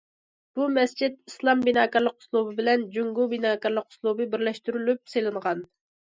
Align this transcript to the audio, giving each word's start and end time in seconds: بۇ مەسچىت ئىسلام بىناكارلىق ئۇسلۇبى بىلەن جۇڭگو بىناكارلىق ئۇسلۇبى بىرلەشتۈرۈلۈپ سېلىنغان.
بۇ 0.59 0.63
مەسچىت 0.77 1.19
ئىسلام 1.31 1.61
بىناكارلىق 1.67 2.15
ئۇسلۇبى 2.23 2.57
بىلەن 2.61 2.87
جۇڭگو 2.97 3.27
بىناكارلىق 3.35 3.87
ئۇسلۇبى 3.93 4.29
بىرلەشتۈرۈلۈپ 4.35 5.15
سېلىنغان. 5.15 5.65